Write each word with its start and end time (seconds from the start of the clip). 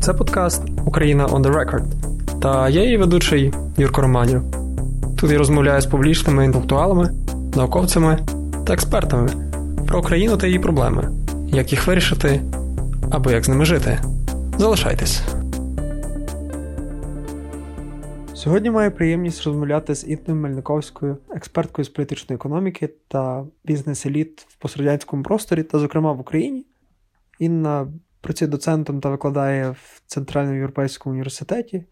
Це 0.00 0.14
подкаст 0.14 0.62
Україна 0.86 1.26
on 1.26 1.42
the 1.42 1.52
Record. 1.52 1.84
Та 2.40 2.68
я 2.68 2.84
її 2.84 2.96
ведучий 2.96 3.52
Юрко 3.76 4.00
Романів. 4.00 4.42
Тут 5.20 5.30
я 5.30 5.38
розмовляю 5.38 5.80
з 5.80 5.86
публічними 5.86 6.44
інтелектуалами, 6.44 7.10
науковцями 7.56 8.18
та 8.66 8.72
експертами 8.72 9.28
про 9.86 9.98
Україну 9.98 10.36
та 10.36 10.46
її 10.46 10.58
проблеми, 10.58 11.10
як 11.46 11.72
їх 11.72 11.86
вирішити 11.86 12.42
або 13.10 13.30
як 13.30 13.44
з 13.44 13.48
ними 13.48 13.64
жити. 13.64 14.00
Залишайтесь. 14.58 15.22
Сьогодні 18.34 18.70
маю 18.70 18.90
приємність 18.90 19.44
розмовляти 19.44 19.94
з 19.94 20.08
Інною 20.08 20.40
Мельниковською, 20.40 21.16
експерткою 21.30 21.84
з 21.84 21.88
політичної 21.88 22.36
економіки 22.36 22.90
та 23.08 23.44
бізнес-еліт 23.64 24.46
в 24.48 24.54
пострадянському 24.54 25.22
просторі, 25.22 25.62
та, 25.62 25.78
зокрема, 25.78 26.12
в 26.12 26.20
Україні. 26.20 26.66
Інна 27.38 27.86
працює 28.20 28.48
доцентом 28.48 29.00
та 29.00 29.08
викладає 29.08 29.70
в 29.70 30.02
Центральному 30.06 30.56
європейському 30.56 31.12
університеті, 31.12 31.84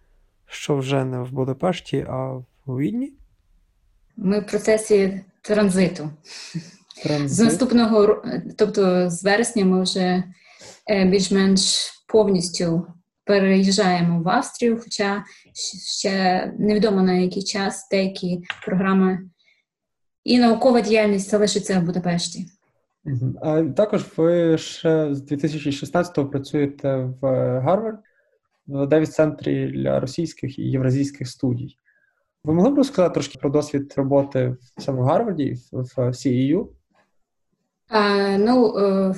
що 0.47 0.77
вже 0.77 1.05
не 1.05 1.23
в 1.23 1.33
Будапешті, 1.33 2.07
а 2.09 2.27
в 2.67 2.79
Відні. 2.79 3.13
Ми 4.17 4.41
в 4.41 4.47
процесі 4.47 5.21
транзиту. 5.43 6.11
Транзит. 7.03 7.31
З 7.31 7.41
наступного 7.41 8.23
тобто 8.57 9.11
з 9.11 9.25
вересня, 9.25 9.65
ми 9.65 9.83
вже 9.83 10.25
е, 10.91 11.05
більш-менш 11.05 11.93
повністю 12.07 12.87
переїжджаємо 13.25 14.23
в 14.23 14.29
Австрію, 14.29 14.81
хоча 14.85 15.25
ще 16.01 16.47
невідомо 16.59 17.03
на 17.03 17.13
який 17.13 17.43
час 17.43 17.89
деякі 17.91 18.43
програми 18.67 19.31
і 20.25 20.39
наукова 20.39 20.81
діяльність 20.81 21.31
залишиться 21.31 21.81
в 21.81 21.83
Будапешті. 21.83 22.47
А 23.43 23.63
також 23.63 24.05
ви 24.17 24.59
ще 24.59 25.15
з 25.15 25.33
2016-го 25.33 26.29
працюєте 26.29 26.97
в 27.21 27.27
Гарвард, 27.61 27.99
в 28.67 28.87
Девіс 28.87 29.11
центрі 29.11 29.67
для 29.67 30.01
російських 30.01 30.59
і 30.59 30.63
євразійських 30.63 31.29
студій. 31.29 31.77
Ви 32.45 32.55
могли 32.55 32.71
б 32.71 32.77
розказати 32.77 33.15
трошки 33.15 33.39
про 33.39 33.51
досвід 33.51 33.95
роботи 33.97 34.57
в 34.77 34.83
цьому 34.83 35.03
Гарварді, 35.03 35.57
в 35.73 35.99
CEU? 35.99 36.67
А, 37.89 38.39
Ну, 38.39 38.79
е, 38.79 39.15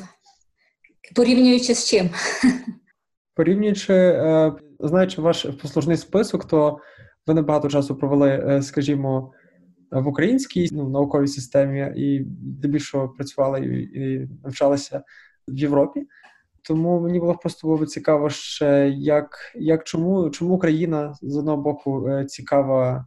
порівнюючи 1.17 1.75
з 1.75 1.89
чим? 1.91 2.11
Порівнюючи, 3.35 3.95
е, 3.95 4.53
знаючи 4.81 5.23
ваш 5.23 5.47
послужний 5.63 5.97
список, 5.97 6.45
то 6.45 6.79
ви 7.27 7.35
небагато 7.35 7.69
часу 7.69 7.97
провели, 7.97 8.31
е, 8.31 8.63
скажімо, 8.63 9.33
в 9.91 10.09
українській 10.09 10.69
ну, 10.73 10.89
науковій 10.89 11.29
системі 11.29 11.93
і 11.97 12.27
здебільшого 12.59 13.09
працювали 13.09 13.61
і, 13.61 14.01
і 14.01 14.29
навчалися 14.45 15.03
в 15.49 15.57
Європі. 15.59 16.07
Тому 16.63 17.01
мені 17.01 17.21
було 17.21 17.35
просто 17.35 17.69
було 17.69 17.87
цікаво, 17.87 18.31
ще 18.31 18.89
як 18.97 19.39
як 19.55 19.85
чому 19.85 20.31
чому 20.31 20.55
Україна 20.55 21.15
з 21.23 21.37
одного 21.37 21.63
боку 21.63 22.09
е, 22.09 22.25
цікава 22.25 23.07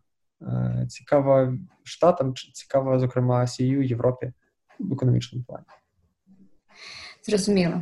цікава 0.89 1.53
штатам, 1.83 2.33
цікава, 2.53 2.99
зокрема, 2.99 3.47
Сію 3.47 3.83
Європі 3.83 4.31
в 4.79 4.93
економічному 4.93 5.45
плані. 5.47 5.65
Зрозуміло. 7.23 7.81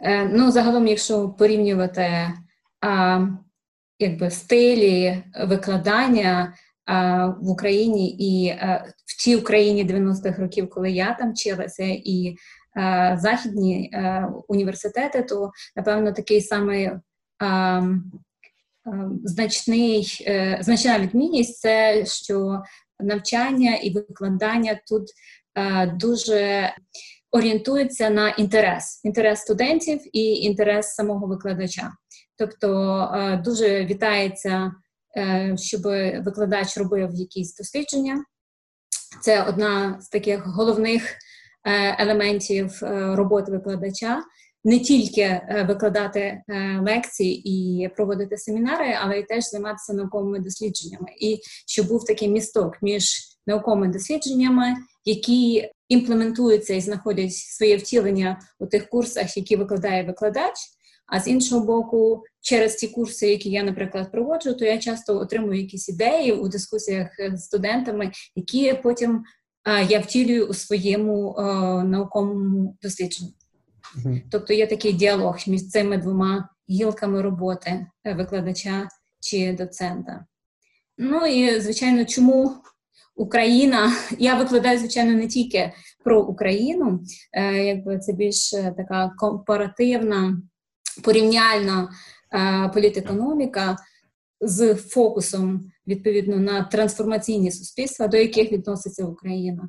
Е, 0.00 0.28
ну, 0.28 0.50
загалом, 0.50 0.86
якщо 0.86 1.28
порівнювати 1.28 2.34
а, 2.80 3.20
якби 3.98 4.30
стилі 4.30 5.24
викладання 5.44 6.54
в 7.40 7.48
Україні 7.48 8.10
і 8.10 8.54
в 9.06 9.24
тій 9.24 9.36
Україні 9.36 9.84
90-х 9.84 10.42
років, 10.42 10.70
коли 10.70 10.90
я 10.90 11.14
там 11.14 11.32
вчилася, 11.32 11.84
і 11.84 12.36
західні 13.16 13.92
університети, 14.48 15.22
то 15.22 15.50
напевно 15.76 16.12
такий 16.12 16.40
самий 16.40 16.90
значний, 19.24 20.24
е, 20.26 20.58
значна 20.60 20.98
відмінність 20.98 21.60
це 21.60 22.06
що 22.06 22.62
навчання 23.00 23.74
і 23.74 23.90
викладання 23.90 24.80
тут 24.88 25.08
дуже 26.00 26.72
орієнтується 27.30 28.10
на 28.10 28.28
інтерес, 28.30 29.00
інтерес 29.04 29.40
студентів 29.40 30.00
і 30.12 30.34
інтерес 30.34 30.94
самого 30.94 31.26
викладача. 31.26 31.92
Тобто 32.36 32.98
е, 33.14 33.36
дуже 33.36 33.84
вітається, 33.84 34.50
е, 34.50 34.72
щоб 35.56 35.82
викладач 36.24 36.76
робив 36.76 37.10
якісь 37.14 37.56
дослідження. 37.56 38.24
Це 39.22 39.42
одна 39.42 40.00
з 40.00 40.08
таких 40.08 40.46
головних 40.46 41.02
е, 41.64 41.96
елементів 42.04 42.78
роботи 43.14 43.52
викладача. 43.52 44.22
Не 44.64 44.78
тільки 44.78 45.40
викладати 45.68 46.42
лекції 46.80 47.42
і 47.50 47.88
проводити 47.88 48.36
семінари, 48.36 48.96
але 49.00 49.18
й 49.18 49.22
теж 49.22 49.44
займатися 49.44 49.92
науковими 49.92 50.38
дослідженнями, 50.38 51.08
і 51.20 51.40
щоб 51.66 51.88
був 51.88 52.04
такий 52.04 52.28
місток 52.28 52.82
між 52.82 53.28
науковими 53.46 53.88
дослідженнями, 53.88 54.76
які 55.04 55.70
імплементуються 55.88 56.74
і 56.74 56.80
знаходять 56.80 57.34
своє 57.34 57.76
втілення 57.76 58.40
у 58.58 58.66
тих 58.66 58.88
курсах, 58.88 59.36
які 59.36 59.56
викладає 59.56 60.04
викладач. 60.04 60.54
А 61.08 61.20
з 61.20 61.28
іншого 61.28 61.66
боку, 61.66 62.22
через 62.40 62.74
ті 62.74 62.88
курси, 62.88 63.30
які 63.30 63.50
я, 63.50 63.62
наприклад, 63.62 64.12
проводжу, 64.12 64.54
то 64.54 64.64
я 64.64 64.78
часто 64.78 65.18
отримую 65.18 65.60
якісь 65.60 65.88
ідеї 65.88 66.32
у 66.32 66.48
дискусіях 66.48 67.08
з 67.34 67.44
студентами, 67.44 68.12
які 68.34 68.74
потім 68.82 69.24
а, 69.64 69.80
я 69.80 70.00
втілюю 70.00 70.46
у 70.46 70.54
своєму 70.54 71.34
а, 71.38 71.84
науковому 71.84 72.76
дослідженні. 72.82 73.34
Mm-hmm. 73.96 74.22
Тобто 74.30 74.52
є 74.52 74.66
такий 74.66 74.92
діалог 74.92 75.38
між 75.46 75.68
цими 75.68 75.98
двома 75.98 76.48
гілками 76.70 77.22
роботи 77.22 77.86
е, 78.04 78.14
викладача 78.14 78.88
чи 79.20 79.52
доцента. 79.52 80.26
Ну 80.98 81.26
і 81.26 81.60
звичайно, 81.60 82.04
чому 82.04 82.52
Україна, 83.16 83.92
я 84.18 84.34
викладаю, 84.34 84.78
звичайно, 84.78 85.12
не 85.12 85.26
тільки 85.26 85.72
про 86.04 86.22
Україну, 86.22 87.00
е, 87.32 87.64
якби 87.64 87.98
це 87.98 88.12
більш 88.12 88.54
е, 88.54 88.74
така 88.76 89.12
компаративна, 89.18 90.42
порівняльна 91.02 91.88
е, 92.34 92.70
політекономіка 92.74 93.76
з 94.40 94.74
фокусом 94.74 95.72
відповідно 95.86 96.36
на 96.36 96.62
трансформаційні 96.62 97.50
суспільства, 97.50 98.08
до 98.08 98.16
яких 98.16 98.52
відноситься 98.52 99.04
Україна. 99.04 99.68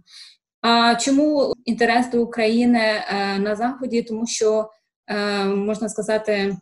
А 0.62 0.96
чому 0.96 1.54
інтерес 1.66 2.12
до 2.12 2.24
України 2.24 2.80
е, 2.80 3.40
на 3.40 3.56
Заході? 3.56 4.02
Тому 4.02 4.28
що 4.28 4.70
е, 5.08 5.46
можна 5.46 5.90
сказати, 5.90 6.58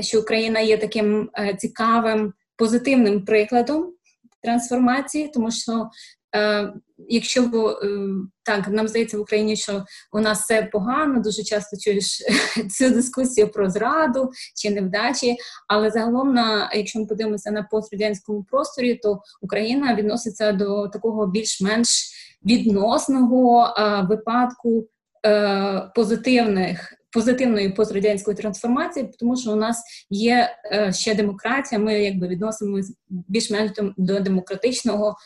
що 0.00 0.20
Україна 0.20 0.60
є 0.60 0.78
таким 0.78 1.30
цікавим 1.58 2.32
позитивним 2.56 3.24
прикладом 3.24 3.92
трансформації, 4.42 5.28
тому 5.34 5.50
що 5.50 5.88
Якщо 7.08 7.42
е, 7.42 7.88
так 8.42 8.68
нам 8.68 8.88
здається 8.88 9.18
в 9.18 9.20
Україні, 9.20 9.56
що 9.56 9.84
у 10.12 10.20
нас 10.20 10.40
все 10.40 10.62
погано, 10.72 11.20
дуже 11.20 11.42
часто 11.42 11.76
чуєш 11.76 12.22
цю 12.78 12.90
дискусію 12.90 13.48
про 13.48 13.70
зраду 13.70 14.30
чи 14.54 14.70
невдачі. 14.70 15.36
Але 15.68 15.90
загалом, 15.90 16.34
на 16.34 16.72
якщо 16.74 16.98
ми 16.98 17.06
подивимося 17.06 17.50
на 17.50 17.62
пострадянському 17.62 18.44
просторі, 18.44 18.94
то 18.94 19.20
Україна 19.42 19.94
відноситься 19.94 20.52
до 20.52 20.88
такого 20.88 21.26
більш-менш 21.26 22.10
відносного 22.44 23.74
випадку 24.08 24.86
е, 25.26 25.90
позитивних. 25.94 26.96
Позитивної 27.12 27.68
пострадянської 27.68 28.36
трансформації, 28.36 29.10
тому 29.18 29.36
що 29.36 29.52
у 29.52 29.56
нас 29.56 29.82
є 30.10 30.56
е, 30.72 30.92
ще 30.92 31.14
демократія. 31.14 31.78
Ми 31.78 32.00
якби 32.00 32.28
відносимося 32.28 32.92
більш-менш 33.08 33.70
до 33.96 34.20
демократичного 34.20 35.16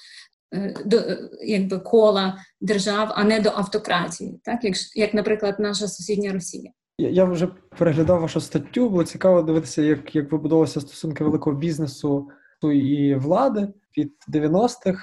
до 0.84 1.02
якби 1.44 1.78
кола 1.78 2.38
держав, 2.60 3.12
а 3.14 3.24
не 3.24 3.40
до 3.40 3.48
автократії, 3.48 4.40
так 4.44 4.64
як, 4.64 4.74
як, 4.96 5.14
наприклад, 5.14 5.56
наша 5.58 5.88
сусідня 5.88 6.32
Росія. 6.32 6.70
Я, 6.98 7.24
вже 7.24 7.48
переглядав 7.78 8.20
вашу 8.20 8.40
статтю. 8.40 8.90
Було 8.90 9.04
цікаво 9.04 9.42
дивитися, 9.42 9.82
як 9.82 10.14
як 10.14 10.32
вибудовувалися 10.32 10.80
стосунки 10.80 11.24
великого 11.24 11.56
бізнесу 11.56 12.28
і 12.62 13.14
влади 13.14 13.68
від 13.98 14.12
90-х. 14.32 14.98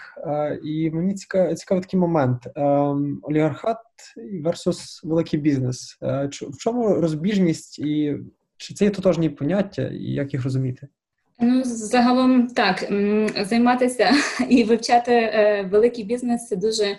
І 0.64 0.92
мені 0.92 1.14
цікавий 1.14 1.56
цікавий 1.56 1.84
такий 1.84 2.00
момент: 2.00 2.48
олігархат 3.22 3.78
versus 4.46 5.08
великий 5.08 5.40
бізнес. 5.40 5.98
Е, 6.02 6.30
в 6.42 6.58
чому 6.58 6.96
розбіжність 6.96 7.80
і 7.80 8.18
чи 8.58 8.74
це 8.74 8.86
є 8.86 8.92
тотожні 8.92 9.30
поняття, 9.30 9.88
і 9.88 10.04
як 10.04 10.34
їх 10.34 10.44
розуміти? 10.44 10.88
Ну, 11.44 11.62
загалом 11.64 12.48
так, 12.48 12.92
займатися 13.46 14.12
і 14.50 14.64
вивчати 14.64 15.12
е, 15.12 15.70
великий 15.72 16.04
бізнес 16.04 16.48
це 16.48 16.56
дуже 16.56 16.86
е, 16.86 16.98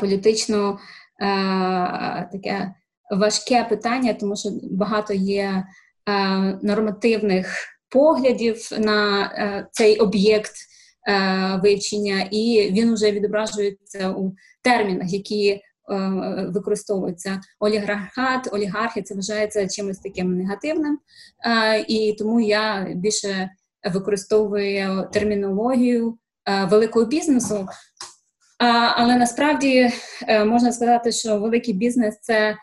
політично 0.00 0.78
е, 1.20 1.26
таке 2.32 2.74
важке 3.10 3.64
питання, 3.64 4.14
тому 4.14 4.36
що 4.36 4.48
багато 4.70 5.14
є 5.14 5.64
нормативних 6.62 7.56
поглядів 7.88 8.68
на 8.78 9.68
цей 9.72 9.98
об'єкт 9.98 10.52
вивчення, 11.62 12.28
і 12.30 12.70
він 12.72 12.94
вже 12.94 13.12
відображується 13.12 14.10
у 14.10 14.34
термінах, 14.62 15.12
які 15.12 15.60
використовується 16.48 17.40
олігархат, 17.60 18.48
олігархи 18.52 19.02
це 19.02 19.14
вважається 19.14 19.68
чимось 19.68 19.98
таким 19.98 20.36
негативним, 20.36 20.98
і 21.88 22.16
тому 22.18 22.40
я 22.40 22.88
більше 22.94 23.50
використовую 23.92 25.08
термінологію 25.12 26.18
великого 26.70 27.06
бізнесу. 27.06 27.68
Але 28.96 29.16
насправді 29.16 29.90
можна 30.46 30.72
сказати, 30.72 31.12
що 31.12 31.38
великий 31.38 31.74
бізнес 31.74 32.18
це, 32.20 32.56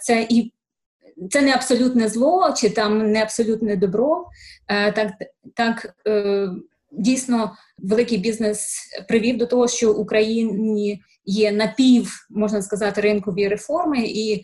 це 0.00 0.26
і 0.28 0.52
це 1.30 1.42
не 1.42 1.52
абсолютне 1.54 2.08
зло, 2.08 2.54
чи 2.56 2.70
там 2.70 3.12
не 3.12 3.22
абсолютне 3.22 3.76
добро. 3.76 4.26
Е, 4.68 4.92
так, 4.92 5.12
так 5.54 5.94
е, 6.06 6.48
дійсно 6.92 7.52
великий 7.78 8.18
бізнес 8.18 8.78
привів 9.08 9.38
до 9.38 9.46
того, 9.46 9.68
що 9.68 9.92
в 9.92 10.00
Україні 10.00 11.02
є 11.30 11.52
напів, 11.52 12.26
можна 12.30 12.62
сказати, 12.62 13.00
ринкові 13.00 13.48
реформи 13.48 13.98
і. 14.00 14.42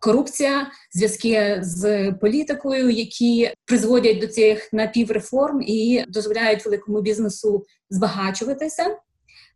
Корупція, 0.00 0.66
зв'язки 0.92 1.58
з 1.60 2.12
політикою, 2.12 2.90
які 2.90 3.50
призводять 3.64 4.18
до 4.18 4.26
цих 4.26 4.72
напівреформ 4.72 5.62
і 5.62 6.04
дозволяють 6.08 6.64
великому 6.64 7.00
бізнесу 7.00 7.64
збагачуватися 7.90 8.96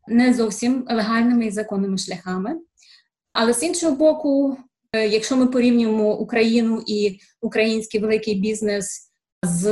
не 0.08 0.34
зовсім 0.34 0.86
легальними 0.90 1.46
і 1.46 1.50
законними 1.50 1.98
шляхами. 1.98 2.56
Але 3.32 3.52
з 3.52 3.62
іншого 3.62 3.96
боку, 3.96 4.58
Е, 4.92 5.08
якщо 5.08 5.36
ми 5.36 5.46
порівнюємо 5.46 6.14
Україну 6.14 6.82
і 6.86 7.18
український 7.40 8.00
великий 8.00 8.34
бізнес 8.34 9.10
з 9.42 9.62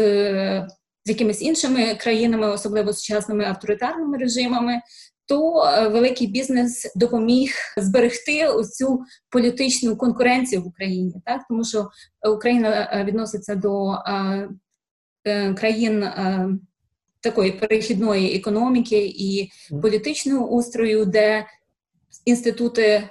з 1.05 1.09
якимись 1.09 1.43
іншими 1.43 1.95
країнами, 1.95 2.49
особливо 2.49 2.93
сучасними 2.93 3.45
авторитарними 3.45 4.19
режимами, 4.19 4.81
то 5.29 5.65
е, 5.65 5.89
великий 5.89 6.27
бізнес 6.27 6.93
допоміг 6.97 7.51
зберегти 7.77 8.47
оцю 8.47 9.01
політичну 9.31 9.97
конкуренцію 9.97 10.63
в 10.63 10.67
Україні, 10.67 11.15
так? 11.25 11.41
Тому 11.49 11.65
що 11.65 11.89
Україна 12.35 12.91
е, 12.93 13.05
відноситься 13.05 13.55
до 13.55 13.97
країн 15.57 16.05
такої 17.21 17.53
перехідної 17.53 18.37
економіки 18.37 19.07
і 19.07 19.51
політичного 19.83 20.49
устрою, 20.49 21.05
де 21.05 21.47
інститути 22.25 23.11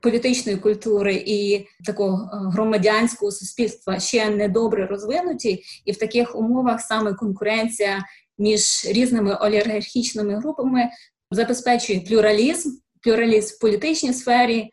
політичної 0.00 0.58
культури 0.58 1.24
і 1.26 1.66
такого 1.84 2.30
е, 2.32 2.50
громадянського 2.52 3.32
суспільства 3.32 4.00
ще 4.00 4.30
не 4.30 4.48
добре 4.48 4.86
розвинуті, 4.86 5.62
і 5.84 5.92
в 5.92 5.96
таких 5.96 6.36
умовах 6.36 6.80
саме 6.80 7.14
конкуренція 7.14 8.04
між 8.38 8.86
різними 8.86 9.34
олігархічними 9.34 10.36
групами 10.36 10.90
забезпечує 11.30 12.00
плюралізм, 12.00 12.70
плюралізм 13.02 13.54
в 13.54 13.58
політичній 13.60 14.12
сфері, 14.12 14.58
е, 14.60 14.70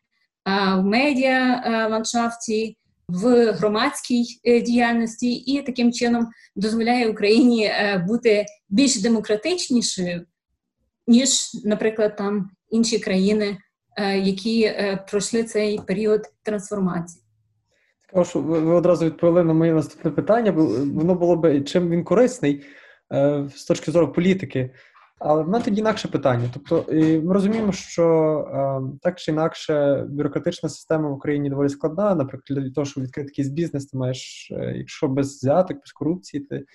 в 0.76 0.84
медіа 0.84 1.64
е, 1.66 1.88
ландшафті, 1.88 2.78
в 3.08 3.52
громадській 3.52 4.26
діяльності, 4.46 5.34
і 5.34 5.62
таким 5.62 5.92
чином 5.92 6.28
дозволяє 6.56 7.10
Україні 7.10 7.72
бути 8.08 8.46
більш 8.70 9.02
демократичнішою, 9.02 10.26
ніж, 11.08 11.52
наприклад, 11.66 12.16
там 12.16 12.50
інші 12.70 13.00
країни. 13.00 13.58
Е, 13.98 14.18
які 14.18 14.64
е, 14.64 15.06
пройшли 15.10 15.44
цей 15.44 15.80
період 15.88 16.22
трансформації. 16.44 17.24
Цікаво, 18.06 18.26
що 18.26 18.40
ви 18.40 18.74
одразу 18.74 19.06
відповіли 19.06 19.44
на 19.44 19.54
моє 19.54 19.74
наступне 19.74 20.12
питання, 20.12 20.52
воно 20.52 21.16
було 21.16 21.36
би 21.36 21.62
чим 21.62 21.90
він 21.90 22.04
корисний 22.04 22.66
е, 23.14 23.50
з 23.56 23.66
точки 23.66 23.92
зору 23.92 24.14
політики. 24.14 24.70
Але 25.26 25.44
в 25.44 25.50
мене 25.50 25.66
тоді 25.66 25.82
інакше 25.82 26.08
питання. 26.08 26.50
Тобто, 26.54 26.86
ми 27.24 27.34
розуміємо, 27.34 27.72
що 27.72 28.98
так 29.02 29.20
чи 29.20 29.32
інакше 29.32 30.06
бюрократична 30.10 30.70
система 30.70 31.10
в 31.10 31.14
Україні 31.14 31.50
доволі 31.50 31.70
складна. 31.70 32.16
Наприклад, 32.16 32.64
для 32.64 32.72
того, 32.72 32.86
щоб 32.86 33.04
відкрити 33.04 33.28
якийсь 33.28 33.48
бізнес, 33.48 33.86
ти 33.86 33.98
маєш, 33.98 34.52
якщо 34.76 35.08
без 35.08 35.28
взяток, 35.28 35.78
без 35.78 35.92
корупції, 35.92 36.44
ти 36.44 36.66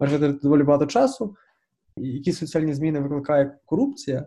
маєш 0.00 0.40
доволі 0.42 0.62
багато 0.62 0.86
часу. 0.86 1.36
І 1.96 2.08
які 2.08 2.32
соціальні 2.32 2.74
зміни 2.74 3.00
викликає 3.00 3.58
корупція? 3.64 4.26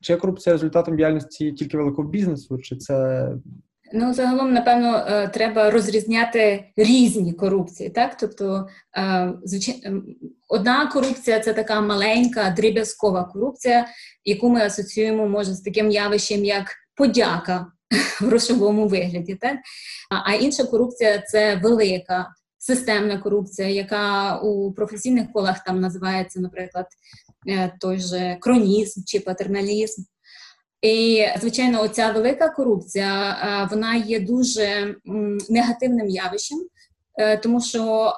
Чи 0.00 0.12
є 0.12 0.18
корупція 0.18 0.54
результатом 0.54 0.96
діяльності 0.96 1.52
тільки 1.52 1.76
великого 1.76 2.08
бізнесу, 2.08 2.58
чи 2.58 2.76
це. 2.76 3.28
Ну, 3.92 4.14
загалом, 4.14 4.52
напевно, 4.52 5.06
е, 5.08 5.28
треба 5.28 5.70
розрізняти 5.70 6.64
різні 6.76 7.32
корупції. 7.32 7.90
Так, 7.90 8.16
тобто, 8.20 8.68
е, 8.96 9.32
ем, 9.84 10.04
одна 10.48 10.86
корупція 10.86 11.40
це 11.40 11.52
така 11.52 11.80
маленька 11.80 12.54
дріб'язкова 12.56 13.24
корупція, 13.24 13.86
яку 14.24 14.48
ми 14.48 14.60
асоціюємо 14.60 15.28
може 15.28 15.54
з 15.54 15.60
таким 15.60 15.90
явищем, 15.90 16.44
як 16.44 16.64
подяка 16.94 17.66
в 18.20 18.24
грошовому 18.24 18.88
вигляді. 18.88 19.34
Так? 19.34 19.56
А 20.26 20.34
інша 20.34 20.64
корупція 20.64 21.18
це 21.18 21.56
велика 21.56 22.28
системна 22.58 23.18
корупція, 23.18 23.68
яка 23.68 24.36
у 24.36 24.72
професійних 24.72 25.32
колах 25.32 25.64
там 25.64 25.80
називається, 25.80 26.40
наприклад, 26.40 26.86
Е, 27.48 27.72
той 27.80 27.98
же 27.98 28.36
кронізм 28.40 29.00
чи 29.06 29.20
патерналізм. 29.20 30.02
І, 30.82 31.26
звичайно, 31.40 31.82
оця 31.82 32.12
велика 32.12 32.48
корупція 32.48 33.30
е, 33.30 33.68
вона 33.70 33.94
є 33.94 34.20
дуже 34.20 34.94
негативним 35.48 36.08
явищем, 36.08 36.58
е, 37.18 37.36
тому 37.36 37.60
що 37.60 38.12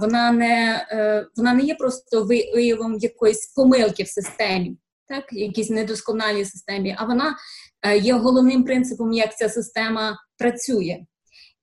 вона 0.00 0.32
не 0.32 0.86
вона 1.36 1.54
не 1.54 1.62
є 1.62 1.74
просто 1.74 2.24
виявом 2.54 2.98
якоїсь 2.98 3.46
помилки 3.46 4.02
в 4.02 4.08
системі, 4.08 4.76
так, 5.08 5.32
якійсь 5.32 5.70
недосконалій 5.70 6.44
системі, 6.44 6.96
а 6.98 7.04
вона 7.04 7.36
є 8.00 8.14
головним 8.14 8.64
принципом, 8.64 9.12
як 9.12 9.36
ця 9.36 9.48
система 9.48 10.18
працює. 10.38 10.98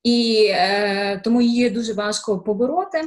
І 0.04 0.50
тому 1.24 1.42
її 1.42 1.70
дуже 1.70 1.94
важко 1.94 2.40
побороти 2.40 3.02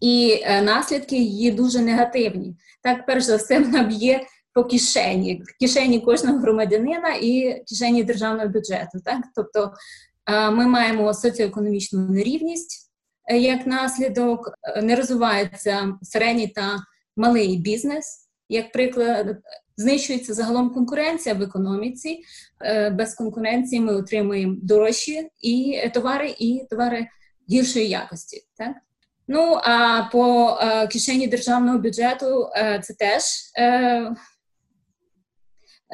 і 0.00 0.40
е, 0.42 0.62
наслідки 0.62 1.16
її 1.16 1.50
дуже 1.50 1.80
негативні. 1.80 2.56
Так, 2.82 3.06
перш 3.06 3.24
за 3.24 3.36
все, 3.36 3.58
вона 3.58 3.82
б'є 3.82 4.26
по 4.54 4.64
кишені, 4.64 5.42
в 5.46 5.58
кишені 5.60 6.00
кожного 6.00 6.38
громадянина 6.38 7.14
і 7.20 7.64
кишені 7.68 8.04
державного 8.04 8.48
бюджету. 8.48 9.00
Так, 9.04 9.20
тобто 9.34 9.72
е, 10.26 10.50
ми 10.50 10.66
маємо 10.66 11.14
соціоекономічну 11.14 12.08
нерівність 12.08 12.90
е, 13.30 13.38
як 13.38 13.66
наслідок, 13.66 14.50
не 14.82 14.96
розвивається 14.96 15.98
середній 16.02 16.48
та 16.48 16.78
малий 17.16 17.56
бізнес. 17.56 18.20
Як 18.48 18.72
приклад, 18.72 19.36
знищується 19.76 20.34
загалом 20.34 20.70
конкуренція 20.70 21.34
в 21.34 21.42
економіці. 21.42 22.22
Без 22.92 23.14
конкуренції 23.14 23.80
ми 23.80 23.94
отримуємо 23.94 24.56
дорожчі 24.62 25.28
і 25.40 25.80
товари, 25.94 26.34
і 26.38 26.66
товари 26.70 27.06
гіршої 27.50 27.88
якості. 27.88 28.42
Так? 28.56 28.72
Ну 29.28 29.60
а 29.62 30.02
по 30.12 30.56
е, 30.60 30.86
кишені 30.86 31.28
державного 31.28 31.78
бюджету 31.78 32.50
е, 32.56 32.80
це 32.84 32.94
теж 32.94 33.22
е, 33.58 34.14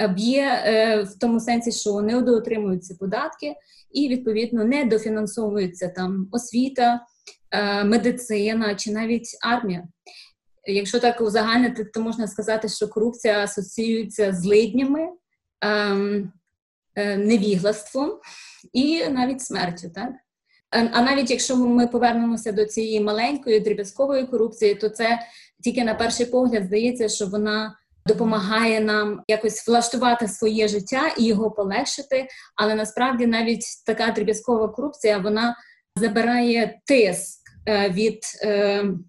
б'є 0.08 0.62
е, 0.64 1.02
в 1.02 1.18
тому 1.18 1.40
сенсі, 1.40 1.72
що 1.72 2.00
не 2.00 2.20
доотримуються 2.20 2.96
податки, 3.00 3.54
і 3.92 4.08
відповідно 4.08 4.64
не 4.64 4.84
дофінансовується 4.84 5.88
там 5.88 6.28
освіта, 6.32 7.06
е, 7.50 7.84
медицина 7.84 8.74
чи 8.74 8.92
навіть 8.92 9.38
армія. 9.42 9.88
Якщо 10.64 11.00
так 11.00 11.20
узагальнити, 11.20 11.84
то 11.84 12.00
можна 12.00 12.26
сказати, 12.26 12.68
що 12.68 12.88
корупція 12.88 13.44
асоціюється 13.44 14.32
з 14.32 14.44
лиднями, 14.44 15.08
ем, 15.60 16.32
е, 16.94 17.16
невіглаством 17.16 18.18
і 18.72 19.08
навіть 19.08 19.42
смертю. 19.42 19.90
так? 19.94 20.10
А 20.70 21.02
навіть 21.02 21.30
якщо 21.30 21.56
ми 21.56 21.86
повернемося 21.86 22.52
до 22.52 22.64
цієї 22.64 23.00
маленької 23.00 23.60
дріб'язкової 23.60 24.26
корупції, 24.26 24.74
то 24.74 24.88
це 24.88 25.18
тільки 25.64 25.84
на 25.84 25.94
перший 25.94 26.26
погляд 26.26 26.64
здається, 26.64 27.08
що 27.08 27.26
вона 27.26 27.76
допомагає 28.06 28.80
нам 28.80 29.22
якось 29.28 29.68
влаштувати 29.68 30.28
своє 30.28 30.68
життя 30.68 31.14
і 31.18 31.24
його 31.24 31.50
полегшити. 31.50 32.28
Але 32.56 32.74
насправді 32.74 33.26
навіть 33.26 33.64
така 33.86 34.12
дріб'язкова 34.12 34.68
корупція 34.68 35.18
вона 35.18 35.56
забирає 35.96 36.80
тиск 36.86 37.40
е, 37.68 37.88
від 37.88 38.18
ем, 38.42 39.04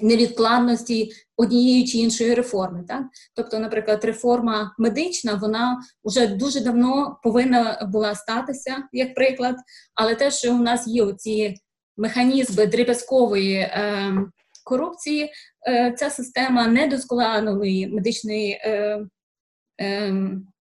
невідкладності 0.00 1.12
однієї 1.36 1.86
чи 1.86 1.98
іншої 1.98 2.34
реформи. 2.34 2.84
Так? 2.88 3.02
Тобто, 3.34 3.58
наприклад, 3.58 4.04
реформа 4.04 4.74
медична, 4.78 5.34
вона 5.34 5.80
вже 6.04 6.26
дуже 6.26 6.60
давно 6.60 7.18
повинна 7.22 7.88
була 7.92 8.14
статися, 8.14 8.76
як 8.92 9.14
приклад, 9.14 9.56
але 9.94 10.14
те, 10.14 10.30
що 10.30 10.54
у 10.54 10.58
нас 10.58 10.86
є 10.86 11.02
оці 11.02 11.54
механізми 11.96 12.66
дріб'язкової 12.66 13.56
е, 13.56 14.14
корупції, 14.64 15.30
е, 15.68 15.94
ця 15.98 16.10
система 16.10 16.66
недосконалої 16.66 17.86
медичної 17.86 18.50
е, 18.50 19.00
е, 19.80 20.14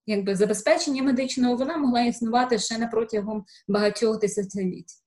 якби 0.05 0.35
забезпечення 0.35 1.03
медичного, 1.03 1.55
вона 1.55 1.77
могла 1.77 2.01
існувати 2.01 2.59
ще 2.59 2.77
не 2.77 2.87
протягом 2.87 3.45
багатьох 3.67 4.19
десятиліть. 4.19 5.00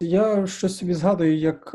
Я 0.00 0.46
щось 0.46 0.76
собі 0.76 0.94
згадую, 0.94 1.38
як, 1.38 1.74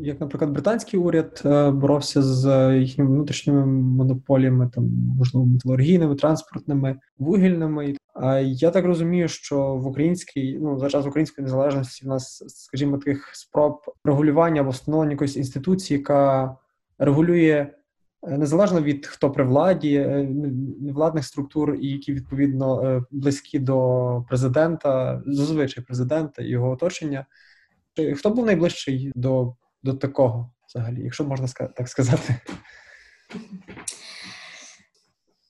як, 0.00 0.20
наприклад, 0.20 0.50
британський 0.50 1.00
уряд 1.00 1.42
е, 1.44 1.70
боровся 1.70 2.22
з 2.22 2.72
їхніми 2.78 3.10
внутрішніми 3.10 3.66
монополіями, 3.66 4.70
там 4.74 4.84
можливо 5.18 5.46
металургійними, 5.46 6.14
транспортними, 6.14 6.98
вугільними. 7.18 7.96
Я 8.42 8.70
так 8.70 8.84
розумію, 8.84 9.28
що 9.28 9.74
в 9.76 9.86
українській, 9.86 10.58
ну 10.60 10.78
за 10.78 10.88
час 10.88 11.06
української 11.06 11.44
незалежності 11.44 12.04
в 12.04 12.08
нас, 12.08 12.44
скажімо, 12.48 12.98
таких 12.98 13.30
спроб 13.34 13.80
регулювання 14.04 14.60
або 14.60 14.70
встановлення 14.70 15.12
якоїсь 15.12 15.36
інституції, 15.36 15.98
яка 15.98 16.56
регулює 16.98 17.66
незалежно 18.22 18.82
від 18.82 19.06
хто 19.06 19.30
при 19.30 19.44
владі, 19.44 19.94
е, 19.94 20.28
владних 20.92 21.24
структур, 21.24 21.74
і 21.74 21.88
які 21.88 22.12
відповідно 22.12 22.82
е, 22.82 23.02
близькі 23.10 23.58
до 23.58 24.24
президента, 24.28 25.22
зазвичай 25.26 25.84
президента 25.84 26.42
і 26.42 26.48
його 26.48 26.70
оточення. 26.70 27.26
Хто 28.16 28.30
був 28.30 28.46
найближчий 28.46 29.12
до, 29.14 29.56
до 29.82 29.94
такого 29.94 30.52
взагалі, 30.68 31.02
якщо 31.04 31.24
можна 31.24 31.46
так 31.48 31.88
сказати? 31.88 32.36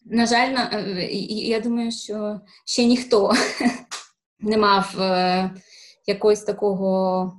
На 0.05 0.27
жаль, 0.27 0.57
я 1.29 1.61
думаю, 1.61 1.93
що 1.93 2.41
ще 2.67 2.85
ніхто 2.85 3.33
не 4.41 4.57
мав 4.59 4.95
якогось 6.07 6.43
такого 6.43 7.33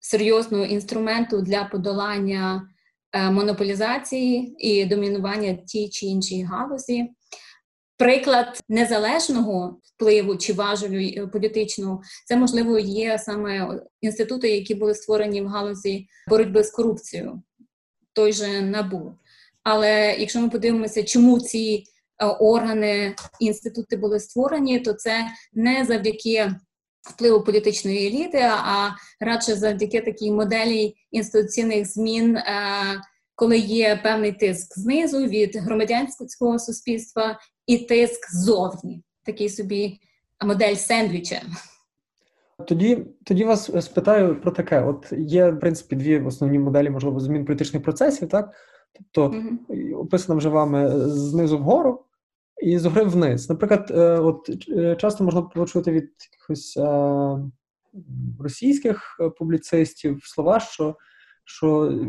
серйозного 0.00 0.64
інструменту 0.64 1.42
для 1.42 1.64
подолання 1.64 2.68
Е, 2.68 2.75
монополізації 3.14 4.56
і 4.58 4.84
домінування 4.84 5.54
тій 5.54 5.88
чи 5.88 6.06
іншій 6.06 6.42
галузі. 6.42 7.08
Приклад 7.98 8.60
незалежного 8.68 9.80
впливу 9.82 10.36
чи 10.36 10.52
важелю 10.52 11.00
е, 11.00 11.26
політичного 11.26 12.02
це 12.26 12.36
можливо 12.36 12.78
є 12.78 13.18
саме 13.18 13.80
інститути, 14.00 14.50
які 14.50 14.74
були 14.74 14.94
створені 14.94 15.42
в 15.42 15.46
галузі 15.46 16.06
боротьби 16.28 16.64
з 16.64 16.70
корупцією, 16.70 17.42
той 18.12 18.32
же 18.32 18.62
набу. 18.62 19.14
Але 19.62 20.16
якщо 20.18 20.40
ми 20.40 20.48
подивимося, 20.48 21.02
чому 21.02 21.40
ці 21.40 21.84
е, 22.18 22.26
органи 22.26 23.14
інститути 23.40 23.96
були 23.96 24.20
створені, 24.20 24.80
то 24.80 24.92
це 24.92 25.26
не 25.52 25.84
завдяки 25.84 26.50
впливу 27.10 27.40
політичної 27.40 28.06
еліти, 28.06 28.38
а 28.42 28.90
радше 29.20 29.54
завдяки 29.54 30.00
такій 30.00 30.32
моделі 30.32 30.94
інституційних 31.10 31.86
змін, 31.86 32.36
е, 32.36 32.42
коли 33.34 33.58
є 33.58 34.00
певний 34.02 34.32
тиск 34.32 34.78
знизу 34.78 35.18
від 35.18 35.56
громадянського 35.56 36.58
суспільства 36.58 37.38
і 37.66 37.78
тиск 37.78 38.30
ззовні, 38.30 39.02
такий 39.24 39.48
собі 39.48 40.00
модель 40.44 40.74
сендвіча. 40.74 41.42
Тоді 42.66 43.06
тоді 43.24 43.44
вас 43.44 43.84
спитаю 43.84 44.40
про 44.40 44.50
таке: 44.50 44.82
от 44.82 45.12
є 45.18 45.50
в 45.50 45.60
принципі 45.60 45.96
дві 45.96 46.20
основні 46.20 46.58
моделі, 46.58 46.90
можливо, 46.90 47.20
змін 47.20 47.44
політичних 47.44 47.82
процесів, 47.82 48.28
так 48.28 48.50
тобто 48.92 49.38
mm-hmm. 49.38 49.96
описано 49.96 50.38
вже 50.38 50.48
вами 50.48 50.90
знизу 51.10 51.58
вгору 51.58 52.05
і 52.62 52.78
згори 52.78 53.04
вниз. 53.04 53.50
Наприклад, 53.50 53.90
е, 53.90 54.18
от 54.18 54.50
е, 54.68 54.96
часто 54.96 55.24
можна 55.24 55.42
почути 55.42 55.90
від 55.90 56.10
якихось 56.32 56.76
е, 56.76 57.38
російських 58.40 59.16
публіцистів 59.38 60.20
слова, 60.24 60.60
що 60.60 60.96
що 61.48 62.00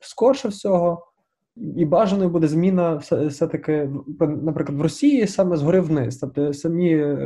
скорше 0.00 0.48
всього 0.48 1.06
і 1.76 1.84
бажаною 1.84 2.30
буде 2.30 2.48
зміна 2.48 2.94
все-таки, 2.96 3.90
наприклад, 4.20 4.78
в 4.78 4.82
Росії 4.82 5.26
саме 5.26 5.56
згори 5.56 5.80
вниз. 5.80 6.16
Тобто 6.16 6.52
самі 6.52 7.16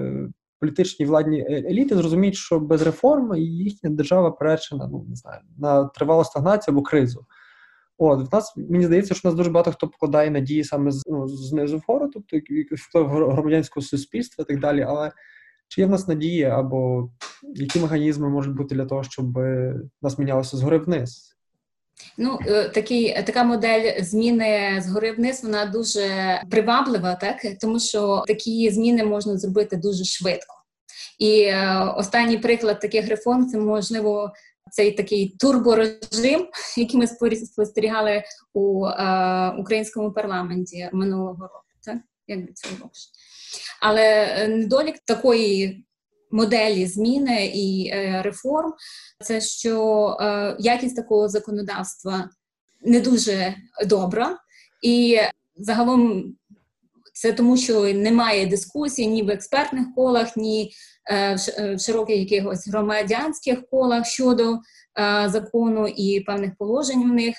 політичні 0.61 1.07
владні 1.07 1.47
еліти 1.49 1.95
зрозуміють, 1.95 2.37
що 2.37 2.61
без 2.61 2.83
реформ 2.83 3.37
їхня 3.37 3.91
держава 3.91 4.31
перечена 4.31 4.89
ну 4.93 5.07
не 5.09 5.17
знаю 5.17 5.41
на 5.59 5.85
тривалу 5.85 6.25
стагнацію 6.25 6.73
або 6.73 6.83
кризу. 6.83 7.27
От 7.99 8.31
в 8.31 8.35
нас 8.35 8.55
мені 8.57 8.85
здається, 8.85 9.15
що 9.15 9.29
в 9.29 9.31
нас 9.31 9.37
дуже 9.37 9.51
багато 9.51 9.73
хто 9.73 9.89
покладає 9.89 10.31
надії 10.31 10.65
саме 10.65 10.91
з 10.91 11.03
ну, 11.07 11.29
знизу 11.29 11.79
вгору, 11.79 12.11
тобто 12.15 12.37
вплив 12.73 13.09
громадянського 13.09 13.87
суспільства 13.87 14.43
і 14.43 14.53
так 14.53 14.61
далі. 14.61 14.83
Але 14.83 15.13
чи 15.69 15.81
є 15.81 15.87
в 15.87 15.91
нас 15.91 16.09
надії, 16.09 16.45
або 16.45 17.11
які 17.43 17.79
механізми 17.79 18.29
можуть 18.29 18.57
бути 18.57 18.75
для 18.75 18.87
того, 18.87 19.03
щоб 19.03 19.39
нас 20.03 20.19
мінялося 20.19 20.57
згори 20.57 20.79
вниз? 20.79 21.35
Ну, 22.19 22.39
е, 22.47 22.69
такий 22.69 23.23
така 23.23 23.45
модель 23.45 24.03
зміни 24.03 24.83
згори 24.85 25.13
вниз, 25.13 25.45
вона 25.45 25.67
дуже 25.67 26.07
приваблива, 26.51 27.15
так 27.15 27.37
тому 27.61 27.81
що 27.81 28.25
такі 28.27 28.71
зміни 28.71 29.05
можна 29.05 29.39
зробити 29.39 29.77
дуже 29.77 30.05
швидко. 30.05 30.55
І 31.19 31.41
е, 31.41 31.79
останній 31.97 32.39
приклад 32.39 32.81
таких 32.81 33.09
реформ 33.09 33.47
це 33.47 33.59
можливо 33.59 34.33
цей 34.71 34.93
такий 34.93 35.37
турборежим, 35.41 36.49
який 36.77 37.01
ми 37.01 37.07
спостерігали 37.37 38.23
у 38.55 38.87
е, 38.87 39.51
українському 39.59 40.13
парламенті 40.13 40.91
минулого 40.93 41.43
року. 41.43 41.65
Так? 41.85 41.97
Як 42.27 42.41
би 42.47 42.53
це 42.55 42.69
було? 42.79 42.91
Але 43.81 44.27
е, 44.27 44.49
недолік 44.49 44.99
такої 44.99 45.85
моделі 46.31 46.87
зміни 46.87 47.53
і 47.55 47.89
е, 47.89 48.23
реформ 48.25 48.73
це 49.21 49.41
що 49.41 50.07
е, 50.21 50.57
якість 50.59 50.97
такого 50.97 51.29
законодавства 51.29 52.31
не 52.83 53.01
дуже 53.01 53.55
добра, 53.87 54.39
і 54.83 55.19
загалом 55.57 56.25
це 57.15 57.33
тому, 57.33 57.57
що 57.57 57.81
немає 57.81 58.47
дискусій 58.47 59.07
ні 59.07 59.23
в 59.23 59.31
експертних 59.31 59.87
колах, 59.95 60.37
ні 60.37 60.73
Е, 61.07 61.37
е, 61.59 61.75
в 61.75 61.81
широких 61.81 62.17
якихось 62.17 62.69
громадянських 62.69 63.69
колах 63.71 64.07
щодо 64.07 64.53
е, 64.53 64.59
закону 65.29 65.89
і 65.89 66.21
певних 66.21 66.51
положень 66.59 67.03
в 67.03 67.15
них. 67.15 67.37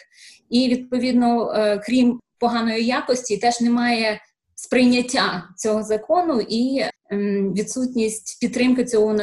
І 0.49 0.69
відповідно, 0.69 1.53
крім 1.85 2.19
поганої 2.39 2.85
якості, 2.85 3.37
теж 3.37 3.61
немає 3.61 4.21
сприйняття 4.55 5.49
цього 5.57 5.83
закону 5.83 6.41
і 6.49 6.83
ем, 7.09 7.53
відсутність 7.53 8.39
підтримки 8.41 8.85
цього 8.85 9.17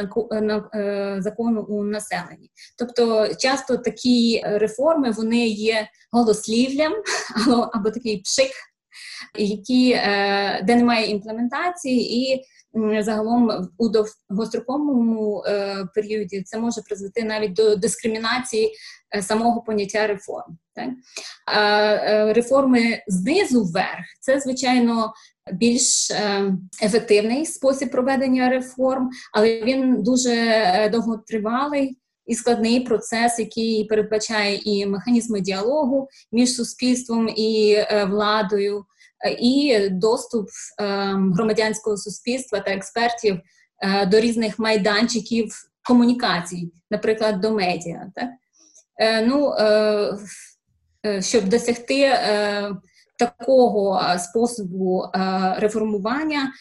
закону 1.17 1.61
у 1.61 1.83
населенні. 1.83 2.49
Тобто, 2.77 3.27
часто 3.39 3.77
такі 3.77 4.41
реформи 4.45 5.11
вони 5.11 5.47
є 5.47 5.87
голослівлям 6.11 6.93
або 7.73 7.91
такий 7.91 8.17
пшик. 8.17 8.51
Які 9.37 9.89
де 10.63 10.75
немає 10.75 11.07
імплементації, 11.11 12.17
і 12.17 12.43
загалом 12.99 13.69
у 13.77 13.89
довгостроковому 13.89 15.43
е, 15.47 15.85
періоді 15.95 16.41
це 16.41 16.57
може 16.59 16.81
призвести 16.81 17.23
навіть 17.23 17.53
до 17.53 17.75
дискримінації 17.75 18.71
е, 19.15 19.21
самого 19.21 19.61
поняття 19.61 20.07
реформ. 20.07 20.57
Так? 20.75 20.89
Е, 21.57 22.33
реформи 22.33 23.03
знизу 23.07 23.63
вверх 23.63 24.05
це 24.19 24.39
звичайно. 24.39 25.13
Більш 25.53 26.11
е, 26.11 26.51
ефективний 26.83 27.45
спосіб 27.45 27.91
проведення 27.91 28.49
реформ, 28.49 29.09
але 29.33 29.63
він 29.63 30.03
дуже 30.03 30.89
довготривалий 30.91 31.97
і 32.25 32.35
складний 32.35 32.79
процес, 32.79 33.39
який 33.39 33.85
передбачає 33.85 34.59
і 34.65 34.85
механізми 34.85 35.41
діалогу 35.41 36.07
між 36.31 36.55
суспільством 36.55 37.29
і 37.35 37.75
е, 37.77 38.05
владою, 38.05 38.85
і 39.39 39.89
доступ 39.91 40.49
ем, 40.79 41.33
громадянського 41.33 41.97
суспільства 41.97 42.59
та 42.59 42.71
експертів 42.71 43.39
е, 43.83 44.05
до 44.05 44.19
різних 44.19 44.59
майданчиків 44.59 45.53
комунікацій, 45.87 46.71
наприклад, 46.91 47.39
до 47.39 47.51
медіа. 47.51 48.11
Так? 48.15 48.29
Е, 48.97 49.25
ну, 49.25 49.53
е, 49.53 50.17
щоб 51.21 51.49
досягти 51.49 52.11
такого 53.17 54.01
способу 54.19 55.05
реформування, 55.57 56.53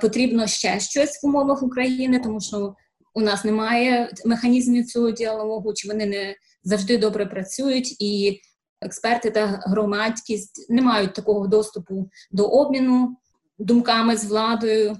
потрібно 0.00 0.46
ще 0.46 0.80
щось 0.80 1.22
в 1.22 1.26
умовах 1.26 1.62
України, 1.62 2.18
тому 2.18 2.40
що 2.40 2.74
у 3.14 3.20
нас 3.20 3.44
немає 3.44 4.10
механізмів 4.24 4.86
цього 4.86 5.10
діалогу, 5.10 5.74
чи 5.74 5.88
вони 5.88 6.06
не 6.06 6.34
завжди 6.62 6.98
добре 6.98 7.26
працюють 7.26 8.02
і 8.02 8.40
експерти 8.84 9.30
та 9.30 9.46
громадськість 9.46 10.70
не 10.70 10.82
мають 10.82 11.14
такого 11.14 11.46
доступу 11.46 12.10
до 12.30 12.44
обміну 12.44 13.16
думками 13.58 14.16
з 14.16 14.24
владою. 14.24 14.96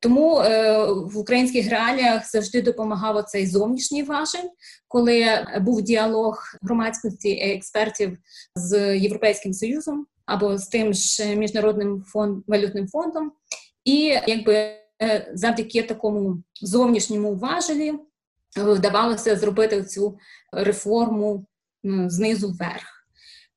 Тому 0.00 0.38
е, 0.38 0.86
в 0.92 1.18
українських 1.18 1.70
реаліях 1.70 2.30
завжди 2.30 2.62
допомагав 2.62 3.24
цей 3.24 3.46
зовнішній 3.46 4.02
важель, 4.02 4.48
коли 4.88 5.46
був 5.60 5.82
діалог 5.82 6.42
громадськості 6.62 7.32
експертів 7.32 8.18
з 8.54 8.98
Європейським 8.98 9.52
Союзом 9.52 10.06
або 10.26 10.58
з 10.58 10.66
тим 10.68 10.92
ж 10.94 11.36
міжнародним 11.36 12.04
фонд 12.06 12.44
валютним 12.46 12.88
фондом, 12.88 13.32
і 13.84 14.04
якби 14.26 14.54
е, 14.54 15.32
завдяки 15.34 15.82
такому 15.82 16.42
зовнішньому 16.62 17.34
важелі 17.34 17.94
вдавалося 18.56 19.36
зробити 19.36 19.84
цю 19.84 20.18
реформу 20.52 21.46
знизу 22.06 22.48
вверх. 22.48 22.91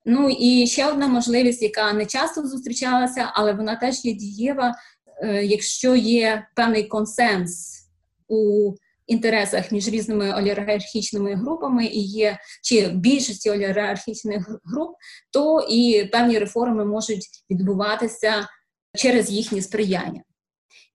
Ну 0.05 0.29
і 0.29 0.67
ще 0.67 0.87
одна 0.87 1.07
можливість, 1.07 1.61
яка 1.61 1.93
не 1.93 2.05
часто 2.05 2.47
зустрічалася, 2.47 3.31
але 3.33 3.53
вона 3.53 3.75
теж 3.75 4.05
є 4.05 4.13
дієва, 4.13 4.75
е, 5.21 5.45
якщо 5.45 5.95
є 5.95 6.47
певний 6.55 6.83
консенс 6.83 7.81
у 8.27 8.73
інтересах 9.07 9.71
між 9.71 9.87
різними 9.87 10.33
олігархічними 10.33 11.35
групами 11.35 11.85
і 11.85 11.99
є 12.01 12.39
чи 12.63 12.89
більшості 12.89 13.51
олігархічних 13.51 14.49
груп, 14.63 14.95
то 15.31 15.67
і 15.69 16.09
певні 16.11 16.39
реформи 16.39 16.85
можуть 16.85 17.27
відбуватися 17.49 18.47
через 18.95 19.31
їхнє 19.31 19.61
сприяння. 19.61 20.21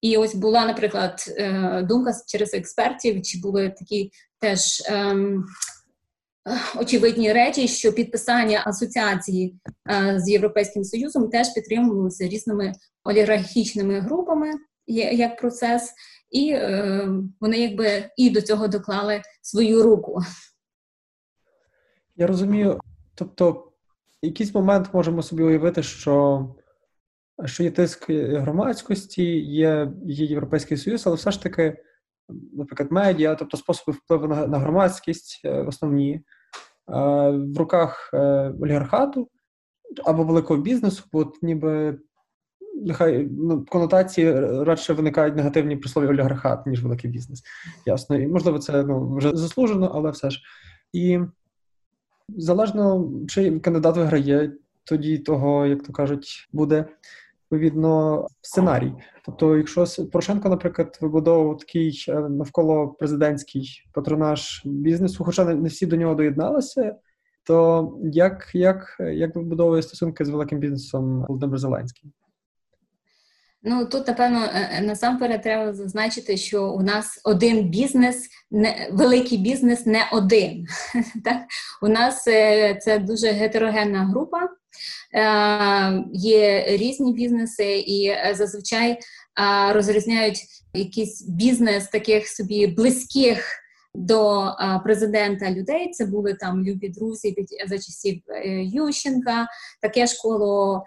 І 0.01 0.17
ось 0.17 0.35
була, 0.35 0.67
наприклад, 0.67 1.25
е, 1.29 1.83
думка 1.89 2.13
через 2.27 2.55
експертів, 2.55 3.23
чи 3.23 3.39
були 3.39 3.75
такі 3.79 4.11
теж 4.39 4.83
ем, 4.87 5.45
очевидні 6.77 7.33
речі, 7.33 7.69
що 7.69 7.93
підписання 7.93 8.63
асоціації 8.67 9.61
е, 9.91 10.21
з 10.21 10.29
Європейським 10.29 10.85
Союзом 10.85 11.29
теж 11.29 11.49
підтримувалося 11.49 12.29
різними 12.29 12.73
олігархічними 13.05 14.01
групами 14.01 14.53
як 14.87 15.37
процес, 15.37 15.93
і 16.31 16.51
е, 16.51 17.09
вони 17.41 17.59
якби 17.59 18.05
і 18.17 18.31
до 18.31 18.41
цього 18.41 18.69
доклали 18.69 19.23
свою 19.43 19.83
руку. 19.83 20.21
Я 22.17 22.27
розумію, 22.27 22.81
тобто, 23.15 23.73
якийсь 24.23 24.55
момент 24.55 24.95
можемо 24.95 25.23
собі 25.23 25.43
уявити, 25.43 25.83
що 25.83 26.47
що 27.45 27.63
є 27.63 27.71
тиск 27.71 28.11
громадськості, 28.11 29.25
є 29.41 29.93
є 30.05 30.27
Європейський 30.27 30.77
Союз, 30.77 31.07
але 31.07 31.17
все 31.17 31.31
ж 31.31 31.43
таки, 31.43 31.77
наприклад, 32.53 32.93
медіа, 32.93 33.35
тобто 33.35 33.57
способи 33.57 33.99
впливу 33.99 34.29
на 34.29 34.47
на 34.47 34.59
громадськість 34.59 35.41
е, 35.45 35.51
основні 35.51 36.21
в 36.87 37.59
руках 37.59 38.11
олігархату 38.61 39.29
або 40.05 40.25
великого 40.25 40.61
бізнесу, 40.61 41.05
бо 41.13 41.33
ніби 41.43 41.99
нехай 42.83 43.29
ну, 43.31 43.65
конотації 43.65 44.41
радше 44.41 44.93
виникають 44.93 45.37
негативні 45.37 45.77
при 45.77 45.89
слові 45.89 46.07
олігархат, 46.07 46.67
ніж 46.67 46.83
великий 46.83 47.11
бізнес. 47.11 47.43
Ясно. 47.87 48.17
І 48.17 48.27
можливо, 48.27 48.59
це 48.59 48.83
ну, 48.83 49.17
вже 49.17 49.37
заслужено, 49.37 49.93
але 49.95 50.11
все 50.11 50.31
ж. 50.31 50.41
І 50.93 51.21
залежно, 52.29 53.11
чи 53.29 53.61
кандидат 53.61 53.97
виграє, 53.97 54.53
тоді 54.85 55.19
того, 55.19 55.67
як 55.67 55.83
то 55.83 55.93
кажуть, 55.93 56.49
буде 56.53 56.85
відповідно 57.53 58.27
сценарій. 58.41 58.93
Тобто, 59.25 59.57
якщо 59.57 59.85
Порошенко, 60.13 60.49
наприклад, 60.49 60.99
вибудовував 61.01 61.59
такий 61.59 62.05
е, 62.09 62.15
навколо 62.15 62.89
президентський 62.89 63.83
патронаж 63.93 64.63
бізнесу, 64.65 65.25
хоча 65.25 65.45
не 65.45 65.69
всі 65.69 65.87
до 65.87 65.97
нього 65.97 66.15
доєдналися. 66.15 66.97
То 67.45 67.89
як 68.13 68.51
як, 68.55 68.97
як 69.01 69.37
вибудовує 69.37 69.83
стосунки 69.83 70.25
з 70.25 70.29
великим 70.29 70.59
бізнесом 70.59 71.25
Володимир 71.29 71.59
Зеленський? 71.59 72.13
Ну 73.63 73.87
тут 73.87 74.09
напевно 74.09 74.45
е, 74.45 74.71
е, 74.73 74.81
насамперед 74.81 75.43
треба 75.43 75.73
зазначити, 75.73 76.37
що 76.37 76.73
у 76.73 76.83
нас 76.83 77.21
один 77.25 77.69
бізнес, 77.69 78.29
не 78.51 78.89
великий 78.93 79.39
бізнес 79.39 79.87
не 79.87 80.09
один. 80.13 80.67
Так? 81.25 81.37
У 81.83 81.89
нас 81.89 82.25
це 82.81 82.99
дуже 83.07 83.27
гетерогенна 83.27 84.05
група, 84.05 84.49
є 86.13 86.65
різні 86.69 87.13
бізнеси, 87.13 87.79
і 87.79 88.15
зазвичай 88.35 88.99
розрізняють 89.73 90.43
якийсь 90.75 91.23
бізнес 91.23 91.89
таких 91.89 92.29
собі 92.29 92.67
близьких. 92.67 93.57
До 93.95 94.53
президента 94.85 95.51
людей 95.51 95.91
це 95.91 96.07
були 96.07 96.35
там 96.35 96.65
любі 96.65 96.89
друзі 96.89 97.35
за 97.69 97.79
часів 97.79 98.23
Ющенка, 98.75 99.47
таке 99.83 100.07
ж 100.07 100.19
коло 100.23 100.85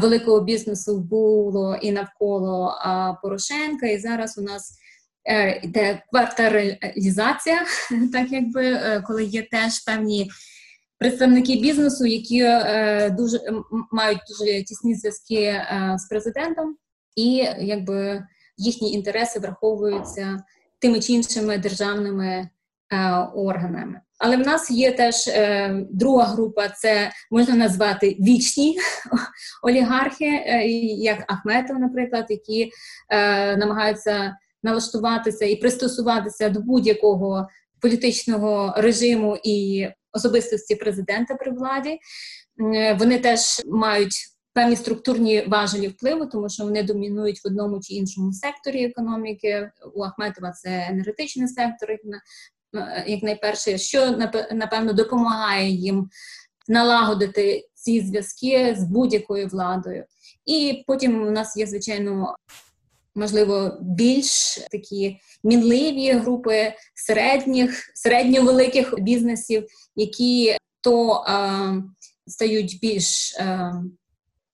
великого 0.00 0.40
бізнесу 0.40 0.98
було 0.98 1.76
і 1.76 1.92
навколо 1.92 2.74
Порошенка, 3.22 3.86
і 3.86 3.98
зараз 3.98 4.38
у 4.38 4.42
нас 4.42 4.78
е, 5.24 5.60
йде 5.62 6.02
кварталізація, 6.10 7.64
так 8.12 8.32
якби 8.32 8.64
е, 8.64 9.02
коли 9.06 9.24
є 9.24 9.42
теж 9.42 9.84
певні 9.86 10.30
представники 10.98 11.56
бізнесу, 11.56 12.06
які 12.06 12.40
е, 12.40 13.10
дуже 13.10 13.40
мають 13.92 14.20
дуже 14.28 14.62
тісні 14.62 14.94
зв'язки 14.94 15.62
з 15.96 16.08
президентом, 16.08 16.76
і 17.16 17.48
якби 17.60 18.22
їхні 18.56 18.92
інтереси 18.92 19.40
враховуються 19.40 20.44
тими 20.78 21.00
чи 21.00 21.12
іншими 21.12 21.58
державними 21.58 22.48
органами. 23.34 24.00
Але 24.18 24.36
в 24.36 24.40
нас 24.40 24.70
є 24.70 24.92
теж 24.92 25.28
е, 25.28 25.74
друга 25.90 26.24
група, 26.24 26.68
це 26.68 27.10
можна 27.30 27.54
назвати 27.54 28.16
вічні 28.20 28.78
олігархи, 29.62 30.24
е, 30.24 30.66
як 30.98 31.32
Ахметов, 31.32 31.78
наприклад, 31.78 32.26
які 32.28 32.70
е, 33.10 33.56
намагаються 33.56 34.36
налаштуватися 34.62 35.44
і 35.44 35.56
пристосуватися 35.56 36.48
до 36.48 36.60
будь-якого 36.60 37.48
політичного 37.80 38.74
режиму 38.76 39.38
і 39.44 39.88
особистості 40.14 40.74
президента 40.74 41.34
при 41.34 41.52
владі. 41.52 41.98
Е, 42.74 42.94
вони 42.94 43.18
теж 43.18 43.40
мають 43.66 44.14
певні 44.52 44.76
структурні 44.76 45.44
важелі 45.48 45.88
впливу, 45.88 46.26
тому 46.26 46.48
що 46.48 46.64
вони 46.64 46.82
домінують 46.82 47.44
в 47.44 47.46
одному 47.46 47.80
чи 47.80 47.94
іншому 47.94 48.32
секторі 48.32 48.84
економіки. 48.84 49.70
У 49.94 50.02
Ахметова 50.02 50.52
це 50.52 50.86
енергетичний 50.90 51.48
сектор, 51.48 51.88
Е, 52.74 53.04
як 53.06 53.22
найперше, 53.22 53.78
що 53.78 54.10
напевно 54.52 54.92
допомагає 54.92 55.70
їм 55.70 56.10
налагодити 56.68 57.68
ці 57.74 58.00
зв'язки 58.00 58.74
з 58.78 58.84
будь-якою 58.84 59.48
владою. 59.48 60.04
І 60.46 60.84
потім 60.86 61.22
у 61.22 61.30
нас 61.30 61.56
є, 61.56 61.66
звичайно, 61.66 62.36
можливо, 63.14 63.78
більш 63.80 64.58
такі 64.70 65.16
мінливі 65.44 66.10
групи 66.12 66.72
середніх, 66.94 67.90
середньовеликих 67.94 68.94
бізнесів, 68.98 69.66
які 69.96 70.56
то 70.80 71.24
е, 71.28 71.82
стають 72.26 72.78
більш 72.80 73.36
е, 73.38 73.72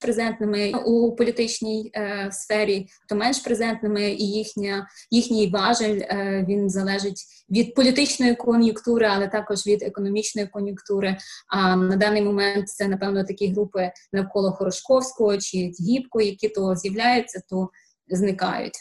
презентними 0.01 0.73
у 0.85 1.13
політичній 1.13 1.91
е, 1.95 2.29
сфері, 2.33 2.89
то 3.09 3.17
менш 3.17 3.39
презентними, 3.39 4.11
і 4.11 4.27
їхня 4.27 4.89
їхній 5.11 5.47
важель 5.47 6.01
е, 6.01 6.45
він 6.49 6.71
залежить 6.71 7.25
від 7.51 7.75
політичної 7.75 8.35
кон'юнктури, 8.35 9.07
але 9.07 9.29
також 9.29 9.67
від 9.67 9.83
економічної 9.83 10.49
кон'юнктури. 10.49 11.17
А 11.49 11.77
на 11.77 11.97
даний 11.97 12.23
момент 12.23 12.69
це 12.69 12.89
напевно 12.89 13.25
такі 13.25 13.49
групи 13.49 13.93
навколо 14.13 14.53
Хорошковського 14.53 15.39
чи 15.39 15.59
Гібко, 15.81 16.21
які 16.21 16.49
то 16.49 16.77
з'являються, 16.77 17.43
то 17.49 17.69
зникають. 18.11 18.75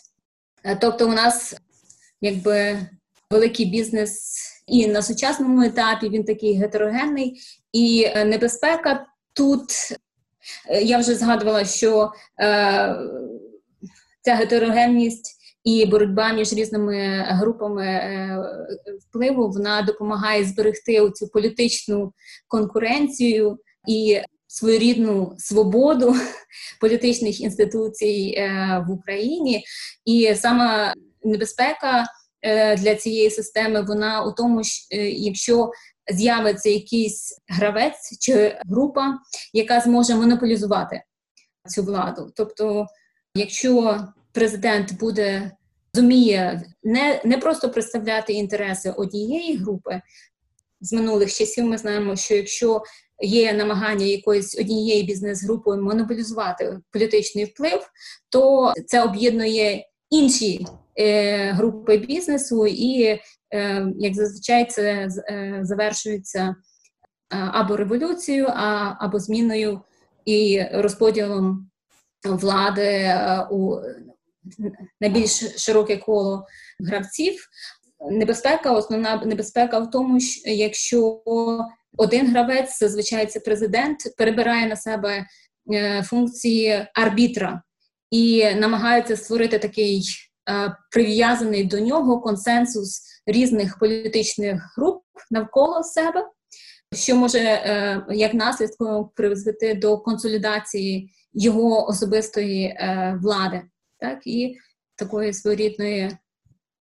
Е, 0.63 0.78
тобто, 0.82 1.08
у 1.08 1.12
нас 1.12 1.56
якби 2.22 2.80
великий 3.32 3.65
бізнес 3.65 4.36
і 4.68 4.88
на 4.88 5.02
сучасному 5.02 5.63
етапі 5.63 6.10
він 6.10 6.24
такий 6.24 6.54
гетерогенний, 6.54 7.42
і 7.74 8.06
е, 8.08 8.26
небезпека 8.26 9.06
тут 9.34 9.72
Е, 10.70 10.82
я 10.82 10.98
вже 10.98 11.15
згадувала, 11.15 11.65
що 11.65 12.12
е, 12.42 12.96
ця 14.22 14.36
гетерогенність 14.36 15.36
і 15.63 15.86
боротьба 15.86 16.34
між 16.34 16.54
різними 16.54 17.26
групами 17.30 18.00
впливу 19.10 19.50
вона 19.50 19.82
допомагає 19.82 20.44
зберегти 20.44 21.12
цю 21.12 21.28
політичну 21.28 22.13
конкуренцію 22.48 23.58
і 23.88 24.22
своєрідну 24.49 25.35
свободу 25.38 26.15
політичних 26.81 27.41
інституцій 27.41 28.35
е, 28.38 28.85
в 28.88 28.91
Україні. 28.91 29.63
І 30.05 30.35
саме 30.35 30.93
небезпека. 31.23 32.05
Е, 32.41 32.75
для 32.75 32.95
цієї 32.95 33.29
системи 33.29 33.81
вона 33.81 34.23
у 34.23 34.31
тому, 34.31 34.63
що 34.63 34.97
е, 34.97 35.09
якщо 35.09 35.71
з'явиться 36.12 36.69
якийсь 36.69 37.39
гравець 37.47 38.17
чи 38.19 38.57
група, 38.69 39.19
яка 39.53 39.79
зможе 39.79 40.15
монополізувати 40.15 41.03
цю 41.69 41.83
владу. 41.83 42.31
Тобто, 42.35 42.88
якщо 43.35 43.99
президент 44.31 44.99
буде 44.99 45.51
зуміє 45.93 46.62
не, 46.83 47.21
не 47.25 47.38
просто 47.38 47.69
представляти 47.69 48.33
інтереси 48.33 48.91
однієї 48.91 49.57
групи 49.57 50.01
з 50.81 50.93
минулих 50.93 51.33
часів, 51.33 51.65
ми 51.65 51.77
знаємо, 51.77 52.15
що 52.15 52.35
якщо 52.35 52.81
Є 53.21 53.53
намагання 53.53 54.05
якоїсь 54.05 54.60
однієї 54.60 55.03
бізнес-групи 55.03 55.75
монополізувати 55.75 56.79
політичний 56.91 57.45
вплив, 57.45 57.79
то 58.29 58.73
це 58.88 59.03
об'єднує 59.03 59.86
інші 60.10 60.65
е, 60.99 61.51
групи 61.51 61.97
бізнесу 61.97 62.67
і 62.67 63.19
Е, 63.53 63.93
як 63.97 64.15
зазвичай 64.15 64.65
це 64.65 65.08
е, 65.29 65.60
завершується 65.62 66.41
е, 66.41 66.55
або 67.38 67.77
революцією, 67.77 68.47
або 68.99 69.19
зміною 69.19 69.82
і 70.25 70.63
розподілом 70.73 71.69
влади 72.23 73.13
у 73.51 73.75
найбільш 75.01 75.62
широке 75.65 75.97
коло 75.97 76.45
гравців. 76.79 77.47
Небезпека, 78.12 78.71
основна 78.71 79.25
небезпека 79.25 79.79
в 79.79 79.91
тому, 79.91 80.19
що 80.19 80.49
якщо 80.49 81.21
один 81.99 82.31
гравець, 82.31 82.79
зазвичай 82.79 83.25
це 83.25 83.39
президент, 83.39 83.97
перебирає 84.17 84.67
на 84.67 84.75
себе 84.75 85.25
функції 86.03 86.88
арбітра 86.95 87.62
і 88.12 88.53
намагається 88.55 89.17
створити 89.17 89.59
такий 89.59 90.03
прив'язаний 90.91 91.63
до 91.63 91.79
нього 91.79 92.21
консенсус 92.21 93.01
різних 93.25 93.79
політичних 93.79 94.73
груп 94.77 95.03
навколо 95.31 95.83
себе, 95.83 96.27
що 96.95 97.15
може 97.15 97.39
е, 97.39 98.05
як 98.09 98.33
наслідком 98.33 99.09
призвести 99.15 99.73
до 99.73 99.97
консолідації 99.97 101.12
його 101.33 101.88
особистої 101.88 102.63
е, 102.63 103.19
влади, 103.21 103.62
так 103.99 104.27
і 104.27 104.57
такої 104.95 105.33
своєрідної 105.33 106.17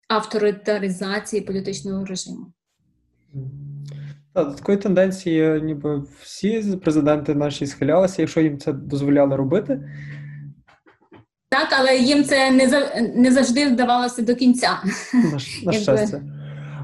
авторитаризації 0.09 1.43
політичного 1.43 2.05
режиму. 2.05 2.53
Так, 4.35 4.57
такої 4.57 4.79
тенденції, 4.79 5.63
ніби 5.63 6.03
всі 6.23 6.77
президенти 6.77 7.35
наші 7.35 7.67
схилялися, 7.67 8.23
якщо 8.23 8.41
їм 8.41 8.59
це 8.59 8.73
дозволяли 8.73 9.37
робити. 9.37 9.81
Так, 11.49 11.69
але 11.81 11.97
їм 11.97 12.25
це 12.25 12.51
не 12.51 12.67
не 13.17 13.33
завжди 13.33 13.67
вдавалося 13.67 14.23
до 14.23 14.35
кінця. 14.35 14.79
На, 15.15 15.39
на 15.65 15.73
щастя. 15.73 16.23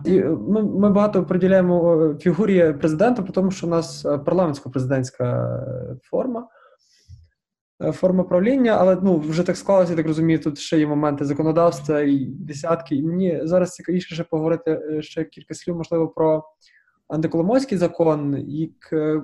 І 0.04 0.20
Ми 0.20 0.62
ми 0.62 0.90
багато 0.90 1.24
приділяємо 1.24 2.08
фігурі 2.20 2.72
президента, 2.72 3.22
тому 3.22 3.50
що 3.50 3.66
у 3.66 3.70
нас 3.70 4.04
е, 4.04 4.08
парламентсько-президентська 4.08 5.60
форма. 6.02 6.48
Е, 7.82 7.92
форма 7.92 8.24
правління, 8.24 8.76
але 8.80 8.98
ну 9.02 9.18
вже 9.18 9.42
так 9.42 9.56
склалося, 9.56 9.90
я 9.90 9.96
так 9.96 10.06
розумію, 10.06 10.38
тут 10.38 10.58
ще 10.58 10.78
є 10.78 10.86
моменти 10.86 11.24
законодавства 11.24 12.00
і 12.00 12.24
десятки. 12.24 12.94
І 12.96 13.02
мені 13.02 13.40
зараз 13.42 13.74
цікавіше 13.74 14.14
ще 14.14 14.24
поговорити 14.24 14.70
е, 14.70 15.02
ще 15.02 15.24
кілька 15.24 15.54
слів, 15.54 15.76
можливо, 15.76 16.08
про 16.08 16.44
антиколомойський 17.08 17.78
закон, 17.78 18.36
і 18.38 18.72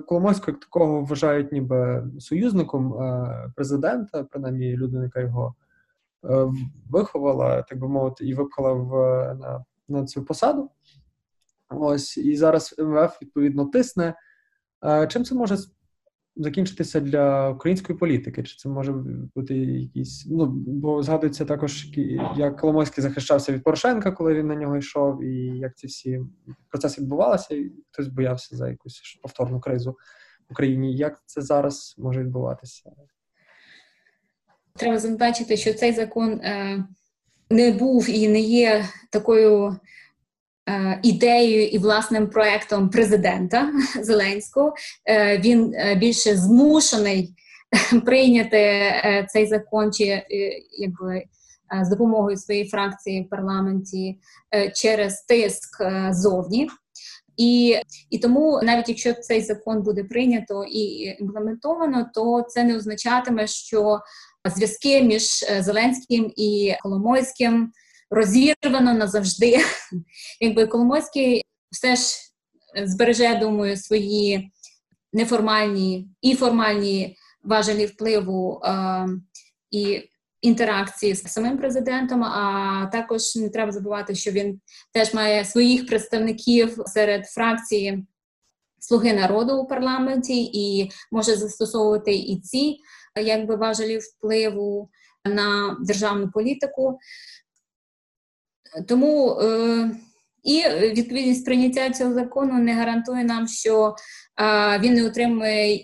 Коломойського 0.07 0.51
як 0.51 0.59
такого 0.59 1.01
вважають 1.01 1.51
ніби 1.51 2.07
союзником 2.19 2.93
е, 2.93 3.51
президента, 3.55 4.23
принаймні 4.23 4.77
людина, 4.77 5.03
яка 5.03 5.19
його 5.19 5.55
виховала, 6.89 7.61
так 7.61 7.79
би 7.79 7.87
мовити, 7.87 8.25
і 8.25 8.33
випхала 8.33 8.73
в 8.73 8.91
на, 9.35 9.65
на 9.87 10.05
цю 10.05 10.25
посаду. 10.25 10.71
Ось 11.69 12.17
і 12.17 12.35
зараз 12.35 12.75
МВФ 12.79 13.21
відповідно 13.21 13.65
тисне. 13.65 14.15
Чим 15.07 15.25
це 15.25 15.35
може 15.35 15.57
закінчитися 16.35 16.99
для 16.99 17.49
української 17.49 17.99
політики? 17.99 18.43
Чи 18.43 18.55
це 18.57 18.69
може 18.69 18.93
бути 19.35 19.55
якісь? 19.55 20.27
Ну 20.31 20.45
бо 20.67 21.03
згадується 21.03 21.45
також, 21.45 21.87
як 22.37 22.59
Коломойський 22.59 23.01
захищався 23.01 23.51
від 23.51 23.63
Порошенка, 23.63 24.11
коли 24.11 24.33
він 24.33 24.47
на 24.47 24.55
нього 24.55 24.77
йшов, 24.77 25.23
і 25.23 25.57
як 25.57 25.77
ці 25.77 25.87
всі 25.87 26.19
процеси 26.69 27.01
відбувалися, 27.01 27.55
і 27.55 27.71
хтось 27.91 28.07
боявся 28.07 28.55
за 28.55 28.69
якусь 28.69 29.19
повторну 29.21 29.59
кризу 29.59 29.91
в 30.49 30.51
Україні. 30.51 30.95
Як 30.95 31.21
це 31.25 31.41
зараз 31.41 31.95
може 31.97 32.19
відбуватися? 32.19 32.91
Треба 34.75 34.99
зазначити, 34.99 35.57
що 35.57 35.73
цей 35.73 35.91
закон 35.91 36.29
е, 36.31 36.83
не 37.49 37.71
був 37.71 38.09
і 38.09 38.27
не 38.27 38.39
є 38.39 38.85
такою 39.09 39.77
ідеєю 41.03 41.67
і 41.67 41.77
власним 41.77 42.27
проектом 42.27 42.89
президента 42.89 43.71
Зеленського. 44.01 44.73
Е, 45.09 45.37
він 45.37 45.73
е, 45.73 45.95
більше 45.95 46.37
змушений 46.37 47.33
прийняти 48.05 48.81
цей 49.29 49.47
закон 49.47 49.93
чи 49.93 50.23
якби. 50.77 51.23
З 51.81 51.89
допомогою 51.89 52.37
своєї 52.37 52.67
фракції 52.69 53.23
в 53.23 53.29
парламенті 53.29 54.19
через 54.75 55.21
тиск 55.21 55.83
зовні, 56.11 56.69
і 57.37 57.75
і 58.09 58.17
тому, 58.17 58.59
навіть 58.63 58.89
якщо 58.89 59.13
цей 59.13 59.41
закон 59.41 59.81
буде 59.81 60.03
прийнято 60.03 60.65
і 60.69 61.15
імплементовано, 61.19 62.09
то 62.13 62.45
це 62.47 62.63
не 62.63 62.75
означатиме, 62.75 63.47
що 63.47 63.99
зв'язки 64.45 65.01
між 65.01 65.45
Зеленським 65.59 66.33
і 66.35 66.73
Коломойським 66.81 67.71
розірвано 68.09 68.93
назавжди. 68.93 69.57
Якби 70.41 70.67
Коломойський 70.67 71.41
все 71.71 71.95
ж 71.95 72.03
збереже, 72.85 73.35
думаю, 73.35 73.77
свої 73.77 74.51
неформальні 75.13 76.09
і 76.21 76.35
формальні 76.35 77.17
важелі 77.43 77.85
впливу 77.85 78.61
е, 78.65 79.07
і 79.71 80.09
інтеракції 80.41 81.15
з 81.15 81.23
самим 81.23 81.57
президентом. 81.57 82.23
А 82.23 82.89
також 82.91 83.35
не 83.35 83.49
треба 83.49 83.71
забувати, 83.71 84.15
що 84.15 84.31
він 84.31 84.61
теж 84.93 85.13
має 85.13 85.45
своїх 85.45 85.87
представників 85.87 86.77
серед 86.85 87.25
фракції 87.25 88.05
Слуги 88.79 89.13
народу 89.13 89.57
у 89.57 89.67
парламенті 89.67 90.43
і 90.53 90.91
може 91.11 91.35
застосовувати 91.35 92.15
і 92.15 92.41
ці 92.41 92.77
якби 93.21 93.55
важелі 93.55 93.97
впливу 93.97 94.89
на 95.25 95.77
державну 95.79 96.31
політику. 96.31 96.99
Тому 98.87 99.39
е, 99.41 99.91
і 100.43 100.63
відповідність 100.69 101.45
прийняття 101.45 101.89
цього 101.89 102.13
закону 102.13 102.53
не 102.53 102.73
гарантує 102.73 103.23
нам, 103.23 103.47
що 103.47 103.95
е, 104.41 104.79
він 104.79 104.93
не 104.93 105.05
отримує 105.05 105.81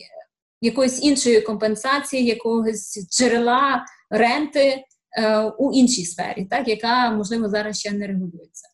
якоїсь 0.62 1.04
іншої 1.04 1.42
компенсації, 1.42 2.26
якогось 2.26 3.08
джерела 3.12 3.86
ренти 4.10 4.84
е, 5.18 5.40
у 5.40 5.72
іншій 5.72 6.06
сфері, 6.06 6.46
так 6.46 6.68
яка 6.68 7.12
можливо 7.12 7.50
зараз 7.50 7.80
ще 7.80 7.92
не 7.92 8.08
регулюється. 8.08 8.68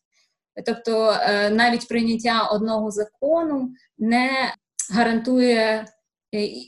Тобто 0.66 1.16
навіть 1.50 1.88
прийняття 1.88 2.42
одного 2.42 2.90
закону 2.90 3.70
не 3.98 4.54
гарантує 4.94 5.86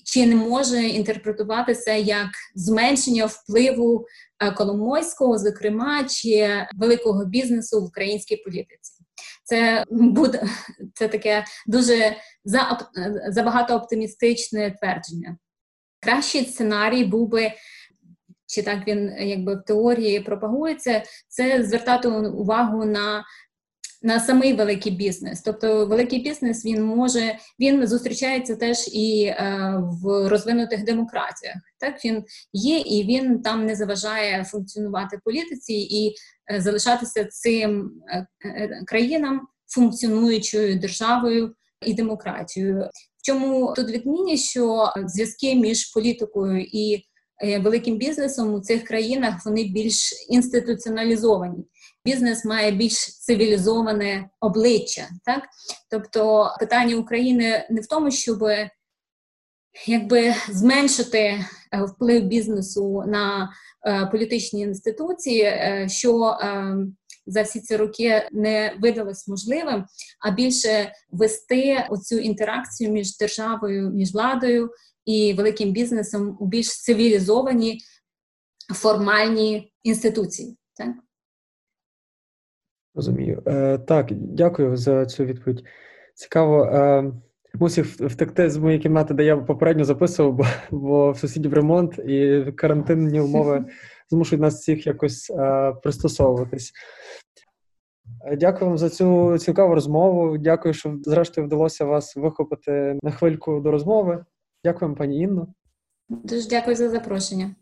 чи 0.05 0.27
не 0.27 0.35
може 0.35 0.83
інтерпретуватися 0.83 1.93
як 1.93 2.29
зменшення 2.55 3.27
впливу 3.27 4.07
е, 4.43 4.51
Коломойського, 4.51 5.39
зокрема, 5.39 6.05
чи 6.05 6.67
великого 6.77 7.25
бізнесу 7.25 7.81
в 7.81 7.85
українській 7.85 8.37
політиці. 8.37 9.05
Це 9.45 9.85
буде 9.91 10.43
це 10.95 11.09
таке 11.09 11.45
дуже 11.67 12.17
забагато 13.29 13.75
оптимістичне 13.75 14.71
твердження. 14.71 15.37
Кращий 16.01 16.45
сценарій 16.45 17.05
був 17.05 17.29
би. 17.29 17.53
Чи 18.47 18.63
так 18.63 18.87
він 18.87 19.15
якби 19.19 19.55
в 19.55 19.63
теорії 19.63 20.21
пропагується, 20.21 21.03
це 21.29 21.65
звертати 21.65 22.09
увагу 22.09 22.85
на 22.85 23.25
на 24.03 24.21
самий 24.21 24.55
великий 24.55 24.93
бізнес. 24.93 25.43
Тобто, 25.43 25.87
великий 25.87 26.23
бізнес 26.23 26.65
він 26.65 26.83
може 26.83 27.39
він 27.61 27.87
зустрічається 27.87 28.57
теж 28.57 28.89
і 28.93 29.25
е, 29.25 29.75
в 30.03 30.29
розвинутих 30.29 30.85
демократіях. 30.85 31.57
Так 31.79 32.05
він 32.05 32.25
є, 32.53 32.79
і 32.79 33.05
він 33.05 33.43
там 33.43 33.67
не 33.67 33.77
заважає 33.77 34.45
функціонувати 34.45 35.19
політиці 35.25 35.73
і 35.73 36.15
е, 36.53 36.61
залишатися 36.61 37.25
цим 37.25 37.93
е, 38.09 38.27
е 38.45 38.83
країнам 38.87 39.41
функціонуючою 39.75 40.79
державою 40.79 41.55
і 41.87 41.95
демократією. 41.95 42.89
В 43.19 43.27
чому 43.27 43.73
тут 43.77 43.91
відмінність, 43.91 44.51
що 44.51 44.93
зв'язки 45.07 45.55
між 45.55 45.85
політикою 45.85 46.67
і 46.73 47.05
е, 47.45 47.59
великим 47.59 47.97
бізнесом 47.97 48.55
у 48.55 48.61
цих 48.61 48.85
країнах 48.85 49.47
вони 49.47 49.65
більш 49.65 50.13
інституціоналізовані 50.29 51.65
бізнес 52.05 52.45
має 52.45 52.71
більш 52.71 53.19
цивілізоване 53.21 54.31
обличчя. 54.41 55.09
Так? 55.25 55.43
Тобто 55.91 56.51
питання 56.61 56.97
України 56.97 57.67
не 57.71 57.81
в 57.81 57.87
тому, 57.87 58.11
щоб 58.11 58.39
якби 59.87 60.35
зменшити 60.49 61.19
е, 61.19 61.45
вплив 61.85 62.23
бізнесу 62.23 63.05
на 63.07 63.53
е, 63.87 64.07
політичні 64.07 64.61
інституції, 64.61 65.43
е, 65.43 65.87
що 65.91 66.27
е, 66.27 66.77
за 67.27 67.43
всі 67.43 67.61
ці 67.61 67.77
роки 67.77 68.29
не 68.33 68.75
видалось 68.81 69.29
можливим, 69.29 69.85
а 70.21 70.31
більше 70.31 70.93
вести 71.11 71.87
оцю 71.91 72.19
інтеракцію 72.19 72.91
між 72.91 73.19
державою, 73.19 73.91
між 73.91 74.13
владою 74.13 74.71
і 75.05 75.35
великим 75.35 75.73
бізнесом 75.73 76.37
у 76.41 76.47
більш 76.47 76.83
цивілізовані 76.83 77.81
формальні 78.75 79.73
інституції. 79.83 80.57
Так? 80.77 80.89
Розумію. 82.95 83.43
Е, 83.47 83.79
Так, 83.79 84.07
дякую 84.13 84.77
за 84.77 85.07
цю 85.07 85.25
відповідь. 85.25 85.65
Цікаво. 86.15 86.65
Е, 86.65 87.13
Мусив 87.55 87.97
втекти 88.01 88.51
з 88.51 88.57
моєї 88.57 88.81
кімнати, 88.81 89.15
де 89.15 89.25
я 89.25 89.37
попередньо 89.37 89.85
записував, 89.85 90.33
бо 90.33 90.45
бо 90.71 91.11
в 91.11 91.19
сусідів 91.19 91.55
ремонт 91.55 91.99
і 91.99 92.45
карантинні 92.57 93.21
умови 93.21 93.65
змушують 94.11 94.43
нас 94.43 94.55
всіх 94.55 94.87
якось 94.87 95.31
е, 95.31 95.73
пристосовуватись. 95.83 96.73
Е, 98.25 98.37
дякую 98.37 98.69
вам 98.69 98.79
за 98.79 98.91
цю 98.91 99.39
цікаву 99.39 99.75
розмову. 99.75 100.39
Дякую, 100.39 100.75
що 100.75 100.99
зрештою 101.03 101.47
вдалося 101.47 101.85
вас 101.85 102.17
вихопити 102.17 102.99
на 103.03 103.11
хвильку 103.11 103.61
до 103.61 103.71
розмови. 103.71 104.25
Дякую, 104.65 104.95
пані 104.95 105.21
Інно. 105.21 105.47
Дуже 106.09 106.49
дякую 106.49 106.77
за 106.77 106.89
запрошення. 106.89 107.55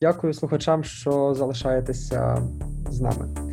Дякую 0.00 0.32
слухачам, 0.32 0.84
що 0.84 1.34
залишаєтеся 1.34 2.38
з 2.88 3.00
нами. 3.00 3.45